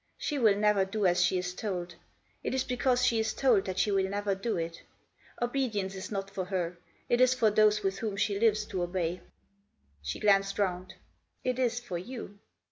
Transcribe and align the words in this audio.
She 0.17 0.39
will 0.39 0.55
never 0.55 0.83
do 0.83 1.05
as 1.05 1.23
she 1.23 1.37
is 1.37 1.53
told; 1.53 1.93
it 2.43 2.55
is 2.55 2.63
because 2.63 3.05
she 3.05 3.19
is 3.19 3.35
told 3.35 3.65
that 3.65 3.77
she 3.77 3.91
will 3.91 4.09
never 4.09 4.33
do 4.33 4.57
it 4.57 4.81
Obedience 5.39 5.93
is 5.93 6.11
not 6.11 6.31
for 6.31 6.45
her, 6.45 6.79
it 7.07 7.21
is 7.21 7.35
for 7.35 7.51
those 7.51 7.83
with 7.83 7.99
whom 7.99 8.17
she 8.17 8.39
lives 8.39 8.65
to 8.65 8.81
obey." 8.81 9.21
She 10.01 10.19
glanced 10.19 10.57
round." 10.57 10.95
It 11.43 11.59
is 11.59 11.79
for 11.79 11.99
you." 11.99 12.39